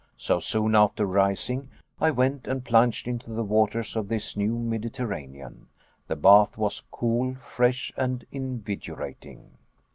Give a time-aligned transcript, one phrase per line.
[0.17, 1.69] So, soon after rising,
[1.99, 5.67] I went and plunged into the waters of this new Mediterranean.
[6.07, 9.59] The bath was cool, fresh and invigorating.